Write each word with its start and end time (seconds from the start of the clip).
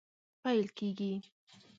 پیل 0.43 0.67
کیږي 0.77 1.13